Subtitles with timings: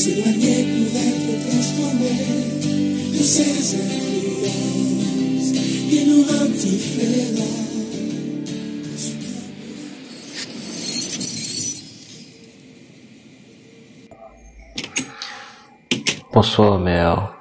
[0.00, 2.12] s'éloigner pour être transformé
[3.12, 5.52] de ces influences
[5.90, 7.44] qui nous rendent différents.
[16.32, 17.34] Bonsoir, mère.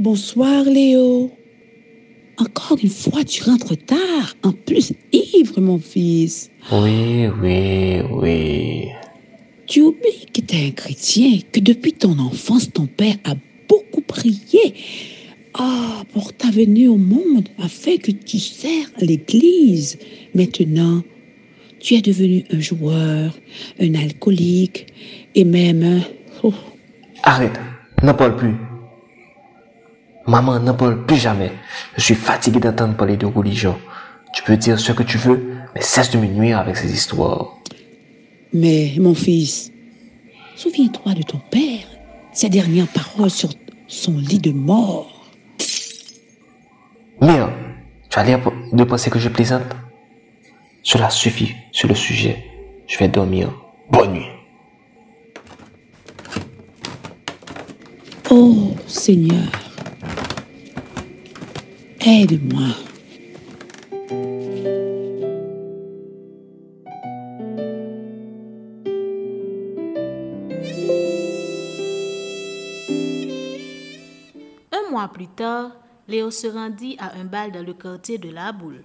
[0.00, 1.30] Bonsoir, Léo.
[2.38, 4.34] Encore une fois, tu rentres tard.
[4.42, 6.50] En plus, ivre, mon fils.
[6.72, 8.95] Oui, oui, oui.
[9.66, 13.34] Tu oublies que tu es un chrétien, que depuis ton enfance, ton père a
[13.68, 14.74] beaucoup prié
[15.54, 19.98] ah, pour ta venue au monde afin que tu sers l'Église.
[20.34, 21.02] Maintenant,
[21.80, 23.36] tu es devenu un joueur,
[23.80, 24.86] un alcoolique
[25.34, 26.00] et même un...
[26.44, 26.54] oh,
[27.24, 27.58] Arrête,
[28.02, 28.54] n'en parle plus.
[30.28, 31.50] Maman, n'en parle plus jamais.
[31.96, 33.76] Je suis fatigué d'entendre parler de religion.
[34.32, 37.56] Tu peux dire ce que tu veux, mais cesse de me nuire avec ces histoires.
[38.58, 39.70] Mais, mon fils,
[40.56, 41.86] souviens-toi de ton père,
[42.32, 43.50] ses dernières paroles sur
[43.86, 45.26] son lit de mort.
[47.20, 47.52] Mère,
[48.08, 48.40] tu as l'air
[48.72, 49.76] de penser que je plaisante.
[50.82, 52.46] Cela suffit sur le sujet.
[52.86, 53.52] Je vais dormir.
[53.90, 54.30] Bonne nuit.
[58.30, 59.52] Oh, Seigneur,
[62.00, 62.85] aide-moi.
[75.12, 75.70] Plus tard,
[76.08, 78.82] Léo se rendit à un bal dans le quartier de la Boule.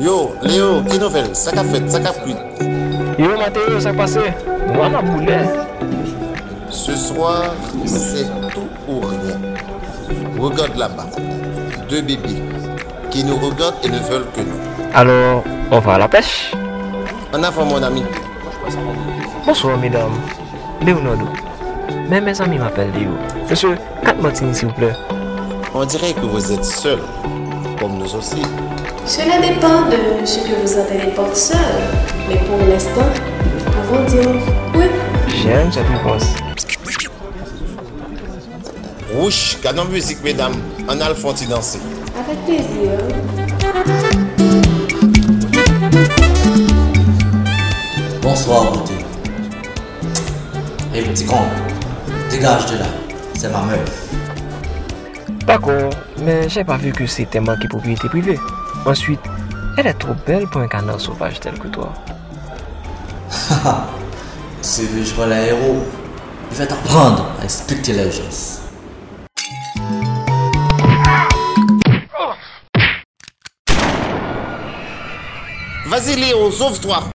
[0.00, 2.34] Yo, Léo, qui nouvelle Ça qu'a fait, ça qu'a pris?
[3.18, 4.20] Yo Mathéo, ça passé?
[4.74, 5.46] Moi ma boulet.
[6.70, 7.54] Ce soir,
[7.86, 9.38] c'est tout ou rien.
[10.38, 11.06] Regarde là-bas.
[11.88, 12.42] Deux bébés
[13.10, 14.90] qui nous regardent et ne veulent que nous.
[14.94, 16.52] Alors, on va à la pêche?
[17.32, 18.02] En avant, mon ami.
[19.46, 20.12] Bonsoir mesdames.
[20.84, 21.28] Leonardo.
[22.08, 23.10] Mais mes amis m'appellent Léo.
[23.48, 24.94] Monsieur, 4 martinis s'il vous plaît.
[25.74, 26.98] On dirait que vous êtes seul,
[27.80, 28.42] comme nous aussi.
[29.06, 31.58] Cela dépend de ce que vous entendez par seul.
[32.28, 33.08] Mais pour l'instant,
[33.44, 34.30] nous pouvons dire
[34.74, 34.84] oui.
[35.42, 36.24] J'aime cette réponse.
[39.14, 40.54] Rouge, canon musique, mesdames.
[40.88, 41.80] En alphonti danser.
[42.18, 42.98] Avec plaisir.
[48.20, 48.94] Bonsoir, beauté.
[50.94, 51.36] Hé, petit con,
[52.32, 52.86] dégage de là.
[53.34, 54.08] C'est ma meuf.
[55.46, 55.90] D'accord,
[56.24, 58.38] mais j'ai pas vu que c'était manqué propriété privée.
[58.86, 59.20] Ensuite,
[59.76, 61.92] elle est trop belle pour un canard sauvage tel que toi.
[64.62, 65.84] Tu veux jouer les héros
[66.52, 68.60] Je vais t'apprendre à respecter les gestes.
[75.86, 77.11] Vas-y, Léo, sauve-toi.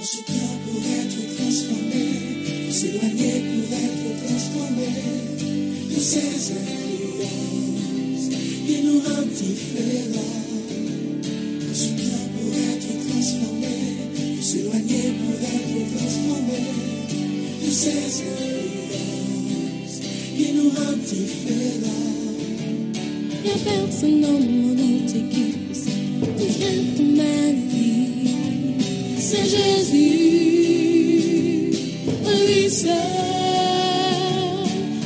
[0.00, 2.04] Dans ce cœur pour être transformé,
[2.64, 4.88] faut s'éloigner pour être transformé
[5.94, 8.28] de ces influences
[8.66, 10.40] qui nous rendent différents.
[11.60, 13.76] Dans ce cœur pour être transformé,
[14.16, 16.60] faut s'éloigner pour être transformé
[17.62, 19.98] de ces influences
[20.34, 22.08] qui nous rendent différents.
[23.44, 24.70] Y'a personne dans mon
[29.32, 30.00] C'est Jésus,
[32.26, 32.90] lui seul.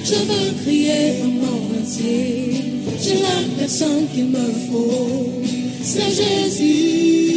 [0.03, 2.65] Je veux crier au monde entier.
[3.03, 5.31] J'ai la personne qu'il me faut.
[5.83, 7.35] C'est Jésus,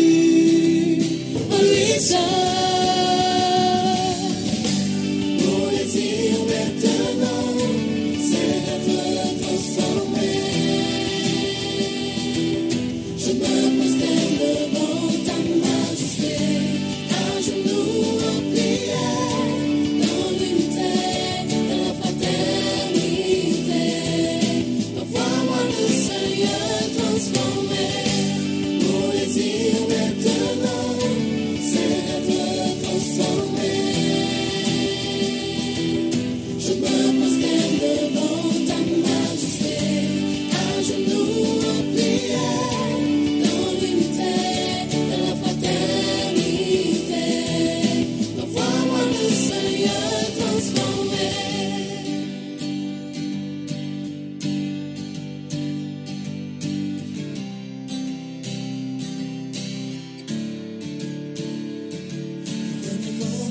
[1.60, 2.57] lui seul.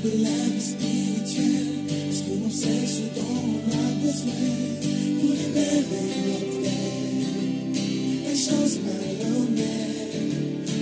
[0.07, 4.43] De la vie spirituelle, parce que l'on sait ce dont on a besoin
[5.19, 5.83] pour libérer
[6.27, 7.03] notre terre.
[8.25, 10.15] Les choses malhonnêtes,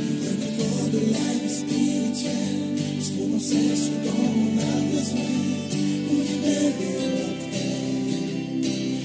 [0.06, 5.34] le renouveau de la vie spirituelle, parce que l'on sait ce dont on a besoin
[6.06, 7.90] pour libérer notre terre.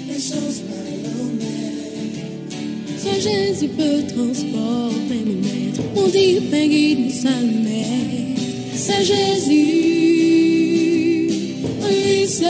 [0.09, 1.81] Les choses malhonnêtes.
[2.99, 5.85] Saint Jésus peut transporter mes maîtres.
[5.95, 8.43] Mon divin guide, seul maître.
[8.77, 10.10] Saint Jésus,
[12.31, 12.49] seul.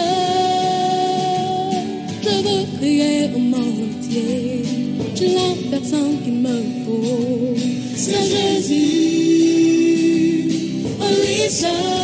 [2.23, 4.63] Je veux crier au monde entier.
[5.15, 7.57] J'ai la personne qu'il me faut.
[7.97, 8.81] Saint Jésus,
[11.23, 12.00] lui seul.